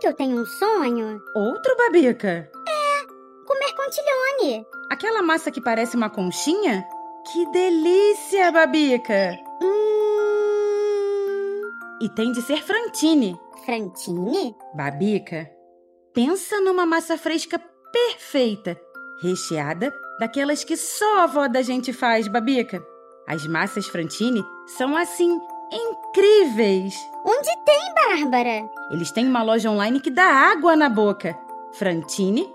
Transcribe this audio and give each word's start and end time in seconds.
que 0.00 0.06
eu 0.06 0.14
tenho 0.14 0.40
um 0.40 0.44
sonho? 0.46 1.20
Outro, 1.34 1.76
Babica? 1.76 2.50
Comer 3.46 3.72
contilhone. 3.74 4.66
Aquela 4.90 5.22
massa 5.22 5.50
que 5.50 5.60
parece 5.60 5.96
uma 5.96 6.10
conchinha? 6.10 6.84
Que 7.32 7.50
delícia, 7.50 8.50
Babica! 8.52 9.36
Hum. 9.62 9.86
E 12.02 12.08
tem 12.10 12.32
de 12.32 12.42
ser 12.42 12.62
frantine. 12.62 13.38
Frantine? 13.64 14.54
Babica, 14.74 15.50
pensa 16.14 16.60
numa 16.60 16.86
massa 16.86 17.16
fresca 17.18 17.60
perfeita, 17.92 18.78
recheada 19.20 19.92
daquelas 20.20 20.62
que 20.62 20.76
só 20.76 21.18
a 21.18 21.24
avó 21.24 21.48
da 21.48 21.62
gente 21.62 21.92
faz, 21.92 22.28
Babica. 22.28 22.84
As 23.26 23.46
massas 23.46 23.86
frantine 23.86 24.44
são 24.66 24.96
assim 24.96 25.36
incríveis. 25.72 26.94
Onde 27.24 27.50
tem, 27.64 27.94
Bárbara? 27.94 28.68
Eles 28.90 29.10
têm 29.10 29.26
uma 29.26 29.42
loja 29.42 29.70
online 29.70 30.00
que 30.00 30.10
dá 30.10 30.24
água 30.24 30.76
na 30.76 30.88
boca. 30.88 31.36
frantine.com.br. 31.72 32.46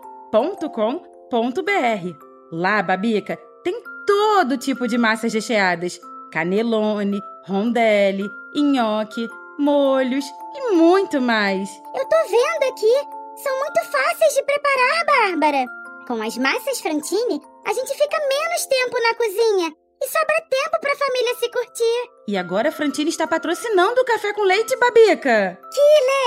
Lá, 2.52 2.82
Babica, 2.82 3.38
tem 3.64 3.82
todo 4.06 4.58
tipo 4.58 4.88
de 4.88 4.98
massas 4.98 5.34
recheadas: 5.34 6.00
canelone, 6.32 7.20
rondelli, 7.46 8.30
nhoque, 8.56 9.28
molhos 9.60 10.26
e 10.56 10.72
muito 10.74 11.22
mais. 11.22 11.70
Eu 11.96 12.06
tô 12.08 12.16
vendo 12.30 12.72
aqui. 12.72 13.22
São 13.44 13.60
muito 13.60 13.80
fáceis 13.92 14.34
de 14.36 14.44
preparar, 14.44 15.06
Bárbara. 15.06 15.66
Com 16.08 16.22
as 16.22 16.38
massas 16.38 16.80
Frantine, 16.82 17.42
a 17.66 17.74
gente 17.74 17.94
fica 17.96 18.18
menos 18.30 18.66
tempo 18.66 18.98
na 19.02 19.16
cozinha 19.16 19.81
e 20.02 20.08
sobra 20.08 20.42
tempo 20.50 20.80
pra 20.82 20.96
família 20.96 21.36
se 21.36 21.50
curtir. 21.50 22.10
E 22.28 22.36
agora 22.38 22.70
a 22.70 22.72
Frantine 22.72 23.10
está 23.10 23.28
patrocinando 23.28 24.02
o 24.02 24.06
café 24.06 24.34
com 24.34 24.42
leite, 24.42 24.76
Babica. 24.78 25.60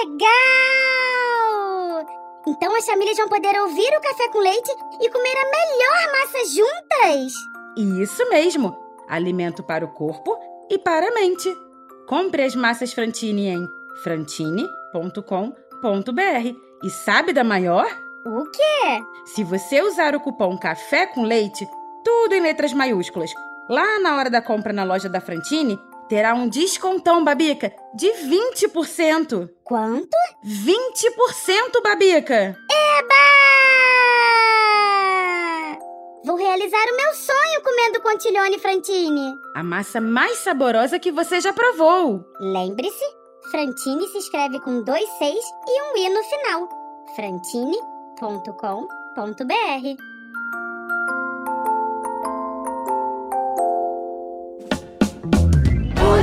Legal! 0.02 0.24
Então 2.46 2.74
as 2.76 2.86
famílias 2.86 3.16
vão 3.16 3.28
poder 3.28 3.58
ouvir 3.60 3.96
o 3.96 4.00
café 4.00 4.28
com 4.28 4.38
leite 4.38 4.70
e 5.00 5.10
comer 5.10 5.36
a 5.36 5.50
melhor 5.50 6.12
massa 6.12 6.38
juntas. 6.46 7.32
Isso 8.00 8.28
mesmo! 8.28 8.78
Alimento 9.08 9.62
para 9.62 9.84
o 9.84 9.92
corpo 9.92 10.38
e 10.70 10.78
para 10.78 11.08
a 11.08 11.14
mente. 11.14 11.52
Compre 12.06 12.44
as 12.44 12.54
massas 12.54 12.92
Frantine 12.92 13.48
em 13.48 13.66
frantine.com.br. 14.02 15.22
E 16.82 16.90
sabe 16.90 17.32
da 17.32 17.42
maior? 17.42 17.86
O 18.26 18.44
quê? 18.50 19.02
Se 19.26 19.42
você 19.42 19.82
usar 19.82 20.14
o 20.14 20.20
cupom 20.20 20.56
Café 20.58 21.06
com 21.06 21.22
Leite, 21.22 21.66
tudo 22.04 22.34
em 22.34 22.40
letras 22.40 22.72
maiúsculas, 22.72 23.30
lá 23.68 23.98
na 24.00 24.16
hora 24.16 24.30
da 24.30 24.40
compra 24.42 24.72
na 24.72 24.84
loja 24.84 25.08
da 25.08 25.20
Frantine, 25.20 25.78
terá 26.08 26.34
um 26.34 26.48
descontão, 26.48 27.24
Babica, 27.24 27.72
de 27.94 28.08
20%. 28.08 29.48
Quanto? 29.62 30.16
20%, 30.46 31.82
Babica! 31.82 32.56
Eba! 32.70 33.14
Vou 36.24 36.36
realizar 36.36 36.84
o 36.90 36.96
meu 36.96 37.14
sonho 37.14 37.62
comendo 37.62 38.00
contilhone 38.00 38.58
Frantine. 38.58 39.34
A 39.54 39.62
massa 39.62 40.00
mais 40.00 40.38
saborosa 40.38 40.98
que 40.98 41.12
você 41.12 41.38
já 41.40 41.52
provou. 41.52 42.24
Lembre-se, 42.40 43.04
Frantine 43.50 44.06
se 44.08 44.18
escreve 44.18 44.58
com 44.60 44.82
dois 44.82 45.06
seis 45.18 45.44
e 45.68 45.82
um 45.82 45.96
i 45.98 46.08
no 46.08 46.22
final. 46.24 46.68
frantine.com.br 47.14 50.13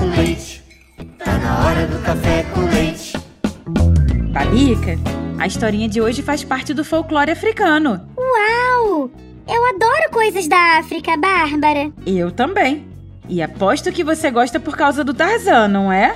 A 5.41 5.47
historinha 5.47 5.89
de 5.89 5.99
hoje 5.99 6.21
faz 6.21 6.43
parte 6.43 6.71
do 6.71 6.85
folclore 6.85 7.31
africano. 7.31 7.99
Uau! 8.15 9.09
Eu 9.47 9.65
adoro 9.69 10.11
coisas 10.11 10.47
da 10.47 10.77
África, 10.77 11.17
Bárbara. 11.17 11.91
Eu 12.05 12.31
também. 12.31 12.85
E 13.27 13.41
aposto 13.41 13.91
que 13.91 14.03
você 14.03 14.29
gosta 14.29 14.59
por 14.59 14.77
causa 14.77 15.03
do 15.03 15.15
Tarzan, 15.15 15.67
não 15.67 15.91
é? 15.91 16.13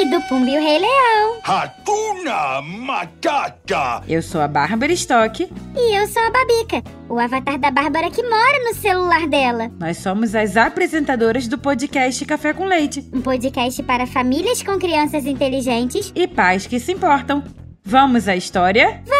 E 0.00 0.04
do 0.08 0.20
Pumba 0.22 0.48
e 0.48 0.56
o 0.56 0.62
Rei 0.62 0.78
Leão. 0.78 1.40
Hakuna 1.42 2.62
Matata! 2.62 4.02
Eu 4.08 4.22
sou 4.22 4.40
a 4.40 4.46
Bárbara 4.46 4.92
Stock. 4.92 5.42
E 5.76 5.98
eu 5.98 6.06
sou 6.06 6.22
a 6.22 6.30
Babica, 6.30 6.84
o 7.08 7.18
avatar 7.18 7.58
da 7.58 7.70
Bárbara 7.72 8.08
que 8.08 8.22
mora 8.22 8.64
no 8.64 8.74
celular 8.74 9.26
dela. 9.26 9.68
Nós 9.80 9.96
somos 9.96 10.36
as 10.36 10.56
apresentadoras 10.56 11.48
do 11.48 11.58
podcast 11.58 12.24
Café 12.24 12.52
com 12.52 12.64
Leite 12.66 13.10
Um 13.12 13.20
podcast 13.20 13.82
para 13.82 14.06
famílias 14.06 14.62
com 14.62 14.78
crianças 14.78 15.26
inteligentes. 15.26 16.12
e 16.14 16.28
pais 16.28 16.64
que 16.66 16.78
se 16.78 16.92
importam. 16.92 17.42
Vamos 17.84 18.28
à 18.28 18.36
história? 18.36 19.02
Vamos! 19.04 19.17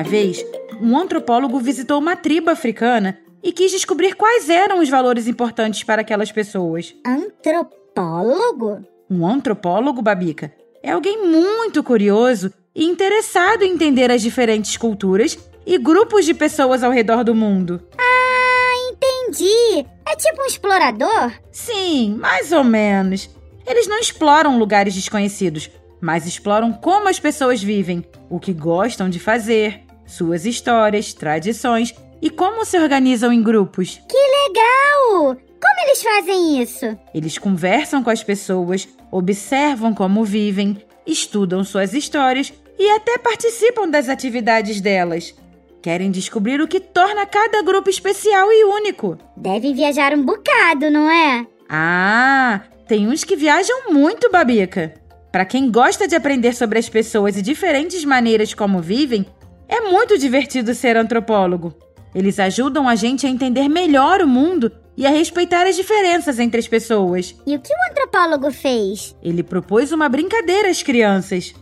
Uma 0.00 0.08
vez, 0.08 0.42
um 0.80 0.96
antropólogo 0.96 1.60
visitou 1.60 1.98
uma 1.98 2.16
tribo 2.16 2.48
africana 2.48 3.18
e 3.42 3.52
quis 3.52 3.70
descobrir 3.70 4.14
quais 4.14 4.48
eram 4.48 4.80
os 4.80 4.88
valores 4.88 5.26
importantes 5.26 5.84
para 5.84 6.00
aquelas 6.00 6.32
pessoas. 6.32 6.94
Antropólogo? 7.06 8.82
Um 9.10 9.26
antropólogo, 9.26 10.00
Babica, 10.00 10.54
é 10.82 10.92
alguém 10.92 11.22
muito 11.26 11.82
curioso 11.82 12.50
e 12.74 12.86
interessado 12.86 13.62
em 13.62 13.74
entender 13.74 14.10
as 14.10 14.22
diferentes 14.22 14.74
culturas 14.78 15.38
e 15.66 15.76
grupos 15.76 16.24
de 16.24 16.32
pessoas 16.32 16.82
ao 16.82 16.90
redor 16.90 17.22
do 17.22 17.34
mundo. 17.34 17.86
Ah, 17.98 18.90
entendi. 18.90 19.86
É 20.10 20.16
tipo 20.16 20.40
um 20.40 20.46
explorador? 20.46 21.30
Sim, 21.52 22.14
mais 22.14 22.52
ou 22.52 22.64
menos. 22.64 23.28
Eles 23.66 23.86
não 23.86 23.98
exploram 23.98 24.58
lugares 24.58 24.94
desconhecidos, 24.94 25.70
mas 26.00 26.26
exploram 26.26 26.72
como 26.72 27.06
as 27.06 27.20
pessoas 27.20 27.62
vivem, 27.62 28.02
o 28.30 28.40
que 28.40 28.54
gostam 28.54 29.10
de 29.10 29.18
fazer, 29.18 29.89
suas 30.10 30.44
histórias, 30.44 31.14
tradições 31.14 31.94
e 32.20 32.28
como 32.28 32.64
se 32.64 32.78
organizam 32.78 33.32
em 33.32 33.42
grupos. 33.42 34.00
Que 34.08 34.16
legal! 34.16 35.36
Como 35.36 35.80
eles 35.84 36.02
fazem 36.02 36.62
isso? 36.62 36.98
Eles 37.14 37.38
conversam 37.38 38.02
com 38.02 38.10
as 38.10 38.22
pessoas, 38.22 38.88
observam 39.10 39.94
como 39.94 40.24
vivem, 40.24 40.82
estudam 41.06 41.64
suas 41.64 41.92
histórias 41.94 42.52
e 42.78 42.90
até 42.90 43.18
participam 43.18 43.88
das 43.88 44.08
atividades 44.08 44.80
delas. 44.80 45.34
Querem 45.82 46.10
descobrir 46.10 46.60
o 46.60 46.68
que 46.68 46.78
torna 46.78 47.24
cada 47.26 47.62
grupo 47.62 47.88
especial 47.88 48.52
e 48.52 48.64
único. 48.64 49.16
Devem 49.36 49.74
viajar 49.74 50.12
um 50.12 50.24
bocado, 50.24 50.90
não 50.90 51.10
é? 51.10 51.46
Ah, 51.68 52.60
tem 52.86 53.08
uns 53.08 53.24
que 53.24 53.36
viajam 53.36 53.90
muito, 53.90 54.30
Babica. 54.30 54.94
Para 55.32 55.44
quem 55.44 55.70
gosta 55.70 56.08
de 56.08 56.16
aprender 56.16 56.54
sobre 56.54 56.78
as 56.78 56.88
pessoas 56.88 57.36
e 57.36 57.42
diferentes 57.42 58.04
maneiras 58.04 58.52
como 58.52 58.82
vivem, 58.82 59.24
é 59.70 59.80
muito 59.82 60.18
divertido 60.18 60.74
ser 60.74 60.96
antropólogo. 60.96 61.72
Eles 62.12 62.40
ajudam 62.40 62.88
a 62.88 62.96
gente 62.96 63.24
a 63.24 63.30
entender 63.30 63.68
melhor 63.68 64.20
o 64.20 64.26
mundo 64.26 64.72
e 64.96 65.06
a 65.06 65.10
respeitar 65.10 65.64
as 65.66 65.76
diferenças 65.76 66.40
entre 66.40 66.58
as 66.58 66.66
pessoas. 66.66 67.36
E 67.46 67.54
o 67.54 67.60
que 67.60 67.72
o 67.72 67.90
antropólogo 67.90 68.50
fez? 68.50 69.14
Ele 69.22 69.44
propôs 69.44 69.92
uma 69.92 70.08
brincadeira 70.08 70.68
às 70.68 70.82
crianças. 70.82 71.54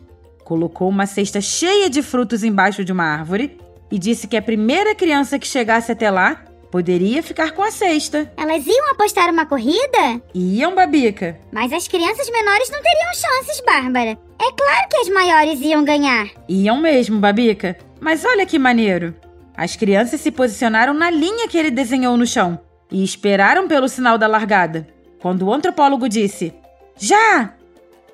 Colocou 0.42 0.88
uma 0.88 1.04
cesta 1.04 1.40
cheia 1.40 1.90
de 1.90 2.02
frutos 2.02 2.42
embaixo 2.42 2.82
de 2.82 2.92
uma 2.92 3.04
árvore 3.04 3.58
e 3.90 3.98
disse 3.98 4.26
que 4.26 4.36
a 4.38 4.42
primeira 4.42 4.94
criança 4.94 5.38
que 5.38 5.46
chegasse 5.46 5.92
até 5.92 6.10
lá 6.10 6.42
poderia 6.70 7.22
ficar 7.22 7.52
com 7.52 7.62
a 7.62 7.70
cesta. 7.70 8.32
Elas 8.36 8.66
iam 8.66 8.90
apostar 8.90 9.30
uma 9.30 9.44
corrida? 9.46 10.20
Iam, 10.34 10.74
Babica. 10.74 11.38
Mas 11.52 11.72
as 11.72 11.86
crianças 11.86 12.28
menores 12.30 12.70
não 12.70 12.82
teriam 12.82 13.14
chances, 13.14 13.62
Bárbara. 13.64 14.18
É 14.40 14.52
claro 14.52 14.88
que 14.90 14.96
as 14.98 15.08
maiores 15.08 15.60
iam 15.60 15.84
ganhar. 15.84 16.28
Iam 16.48 16.78
mesmo, 16.78 17.18
Babica. 17.18 17.76
Mas 18.00 18.24
olha 18.24 18.46
que 18.46 18.58
maneiro. 18.58 19.14
As 19.56 19.74
crianças 19.74 20.20
se 20.20 20.30
posicionaram 20.30 20.94
na 20.94 21.10
linha 21.10 21.48
que 21.48 21.58
ele 21.58 21.70
desenhou 21.70 22.16
no 22.16 22.26
chão 22.26 22.60
e 22.90 23.02
esperaram 23.02 23.66
pelo 23.66 23.88
sinal 23.88 24.16
da 24.16 24.26
largada. 24.26 24.86
Quando 25.20 25.42
o 25.46 25.52
antropólogo 25.52 26.08
disse: 26.08 26.54
Já! 26.96 27.54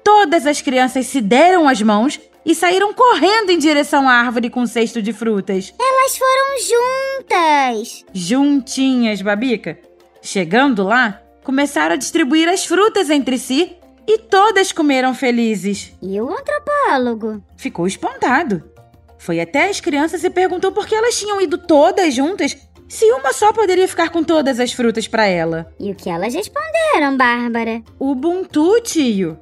Todas 0.02 0.46
as 0.46 0.60
crianças 0.60 1.06
se 1.06 1.20
deram 1.20 1.68
as 1.68 1.80
mãos 1.80 2.20
e 2.44 2.54
saíram 2.54 2.92
correndo 2.92 3.50
em 3.50 3.58
direção 3.58 4.08
à 4.08 4.14
árvore 4.14 4.50
com 4.50 4.60
um 4.60 4.66
cesto 4.66 5.00
de 5.00 5.12
frutas. 5.12 5.72
Elas 5.80 6.16
foram 6.16 7.22
juntas. 7.22 8.04
Juntinhas, 8.12 9.22
Babica. 9.22 9.78
Chegando 10.20 10.82
lá, 10.82 11.20
começaram 11.42 11.94
a 11.94 11.98
distribuir 11.98 12.48
as 12.48 12.64
frutas 12.64 13.10
entre 13.10 13.38
si 13.38 13.76
e 14.06 14.18
todas 14.18 14.72
comeram 14.72 15.14
felizes. 15.14 15.92
E 16.02 16.20
o 16.20 16.30
antropólogo? 16.30 17.42
Ficou 17.56 17.86
espantado. 17.86 18.62
Foi 19.24 19.40
até 19.40 19.70
as 19.70 19.80
crianças 19.80 20.22
e 20.22 20.28
perguntou 20.28 20.70
por 20.70 20.86
que 20.86 20.94
elas 20.94 21.18
tinham 21.18 21.40
ido 21.40 21.56
todas 21.56 22.12
juntas 22.14 22.58
se 22.86 23.10
uma 23.10 23.32
só 23.32 23.54
poderia 23.54 23.88
ficar 23.88 24.10
com 24.10 24.22
todas 24.22 24.60
as 24.60 24.74
frutas 24.74 25.08
para 25.08 25.24
ela. 25.24 25.66
E 25.80 25.90
o 25.90 25.94
que 25.94 26.10
elas 26.10 26.34
responderam, 26.34 27.16
Bárbara? 27.16 27.82
Ubuntu, 27.98 28.78
tio. 28.82 29.38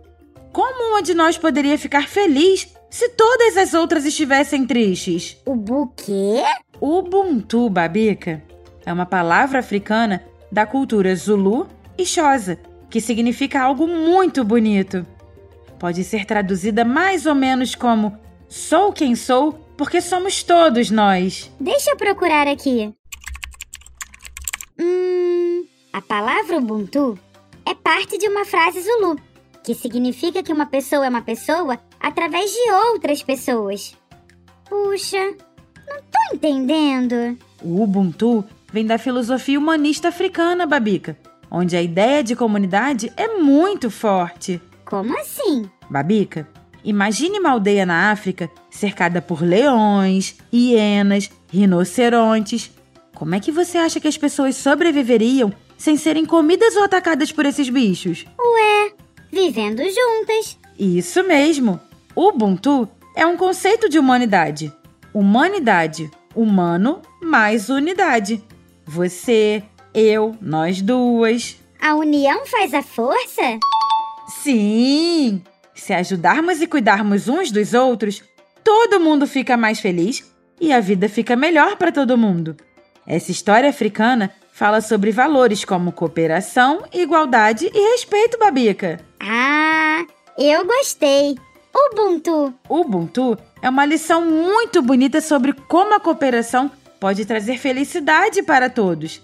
Como 0.52 0.90
uma 0.90 1.02
de 1.02 1.14
nós 1.14 1.36
poderia 1.36 1.76
ficar 1.76 2.06
feliz 2.06 2.72
se 2.88 3.08
todas 3.08 3.56
as 3.56 3.74
outras 3.74 4.04
estivessem 4.04 4.64
tristes? 4.64 5.36
O 5.44 5.56
buquê? 5.56 6.44
Ubuntu, 6.80 7.68
Babica, 7.68 8.40
é 8.86 8.92
uma 8.92 9.04
palavra 9.04 9.58
africana 9.58 10.22
da 10.52 10.64
cultura 10.64 11.12
Zulu 11.16 11.66
e 11.98 12.06
Xhosa, 12.06 12.56
que 12.88 13.00
significa 13.00 13.60
algo 13.60 13.88
muito 13.88 14.44
bonito. 14.44 15.04
Pode 15.76 16.04
ser 16.04 16.24
traduzida 16.24 16.84
mais 16.84 17.26
ou 17.26 17.34
menos 17.34 17.74
como 17.74 18.16
Sou 18.52 18.92
quem 18.92 19.14
sou 19.14 19.61
porque 19.82 20.00
somos 20.00 20.44
todos 20.44 20.92
nós. 20.92 21.50
Deixa 21.58 21.90
eu 21.90 21.96
procurar 21.96 22.46
aqui. 22.46 22.94
Hum, 24.78 25.64
a 25.92 26.00
palavra 26.00 26.58
Ubuntu 26.58 27.18
é 27.66 27.74
parte 27.74 28.16
de 28.16 28.28
uma 28.28 28.44
frase 28.44 28.80
Zulu, 28.80 29.18
que 29.64 29.74
significa 29.74 30.40
que 30.40 30.52
uma 30.52 30.66
pessoa 30.66 31.04
é 31.04 31.08
uma 31.08 31.22
pessoa 31.22 31.80
através 31.98 32.52
de 32.52 32.70
outras 32.92 33.24
pessoas. 33.24 33.96
Puxa, 34.68 35.18
não 35.88 35.96
tô 35.96 36.36
entendendo. 36.36 37.36
O 37.60 37.82
Ubuntu 37.82 38.44
vem 38.72 38.86
da 38.86 38.98
filosofia 38.98 39.58
humanista 39.58 40.10
africana, 40.10 40.64
Babica, 40.64 41.18
onde 41.50 41.76
a 41.76 41.82
ideia 41.82 42.22
de 42.22 42.36
comunidade 42.36 43.12
é 43.16 43.36
muito 43.36 43.90
forte. 43.90 44.62
Como 44.84 45.18
assim? 45.18 45.68
Babica, 45.90 46.46
imagine 46.84 47.38
uma 47.38 47.50
aldeia 47.50 47.86
na 47.86 48.10
África 48.10 48.50
cercada 48.70 49.20
por 49.20 49.42
leões, 49.42 50.36
hienas, 50.52 51.30
rinocerontes. 51.52 52.70
Como 53.14 53.34
é 53.34 53.40
que 53.40 53.52
você 53.52 53.78
acha 53.78 54.00
que 54.00 54.08
as 54.08 54.16
pessoas 54.16 54.56
sobreviveriam 54.56 55.52
sem 55.76 55.96
serem 55.96 56.24
comidas 56.24 56.76
ou 56.76 56.84
atacadas 56.84 57.32
por 57.32 57.46
esses 57.46 57.68
bichos? 57.68 58.24
Ué, 58.38 58.92
vivendo 59.30 59.82
juntas. 59.82 60.58
Isso 60.78 61.22
mesmo! 61.24 61.80
Ubuntu 62.14 62.88
é 63.16 63.26
um 63.26 63.36
conceito 63.36 63.88
de 63.88 63.98
humanidade. 63.98 64.72
Humanidade, 65.14 66.10
humano 66.34 67.00
mais 67.22 67.68
unidade. 67.68 68.42
Você, 68.84 69.62
eu, 69.94 70.36
nós 70.40 70.82
duas. 70.82 71.56
A 71.80 71.94
união 71.94 72.44
faz 72.46 72.74
a 72.74 72.82
força? 72.82 73.58
Sim! 74.42 75.42
Se 75.82 75.92
ajudarmos 75.92 76.62
e 76.62 76.68
cuidarmos 76.68 77.26
uns 77.26 77.50
dos 77.50 77.74
outros, 77.74 78.22
todo 78.62 79.00
mundo 79.00 79.26
fica 79.26 79.56
mais 79.56 79.80
feliz 79.80 80.32
e 80.60 80.72
a 80.72 80.78
vida 80.78 81.08
fica 81.08 81.34
melhor 81.34 81.76
para 81.76 81.90
todo 81.90 82.16
mundo. 82.16 82.56
Essa 83.04 83.32
história 83.32 83.68
africana 83.68 84.30
fala 84.52 84.80
sobre 84.80 85.10
valores 85.10 85.64
como 85.64 85.90
cooperação, 85.90 86.84
igualdade 86.92 87.68
e 87.74 87.90
respeito, 87.90 88.38
Babica. 88.38 89.00
Ah, 89.18 90.06
eu 90.38 90.64
gostei. 90.64 91.36
Ubuntu. 91.74 92.54
Ubuntu 92.68 93.36
é 93.60 93.68
uma 93.68 93.84
lição 93.84 94.24
muito 94.24 94.80
bonita 94.82 95.20
sobre 95.20 95.52
como 95.52 95.96
a 95.96 96.00
cooperação 96.00 96.70
pode 97.00 97.24
trazer 97.24 97.58
felicidade 97.58 98.40
para 98.44 98.70
todos. 98.70 99.20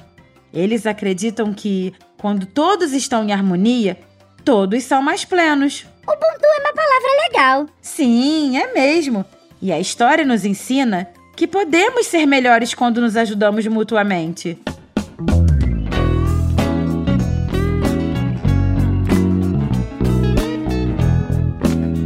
Eles 0.53 0.89
acreditam 0.89 1.55
que, 1.55 1.95
quando 2.21 2.47
todos 2.47 2.93
estão 2.93 3.23
em 3.23 3.33
harmonia, 3.33 3.97
todos 4.45 4.83
são 4.83 5.01
mais 5.01 5.25
plenos. 5.25 5.87
Ubuntu 6.09 6.43
é 6.43 6.61
uma 6.61 6.73
palavra 6.73 7.09
legal. 7.29 7.67
Sim, 7.83 8.57
é 8.57 8.73
mesmo. 8.73 9.27
E 9.61 9.71
a 9.71 9.79
história 9.79 10.25
nos 10.25 10.47
ensina 10.47 11.07
que 11.37 11.47
podemos 11.47 12.07
ser 12.07 12.25
melhores 12.25 12.73
quando 12.73 12.99
nos 12.99 13.15
ajudamos 13.15 13.67
mutuamente. 13.67 14.59